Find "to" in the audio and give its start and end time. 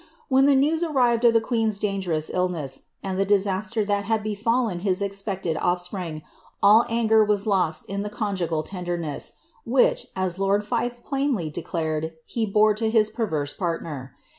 12.73-12.89